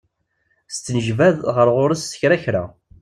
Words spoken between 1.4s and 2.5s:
ɣer ɣur-s s kra